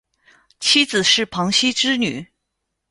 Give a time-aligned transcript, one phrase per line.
[0.59, 2.29] 妻子是庞羲之女。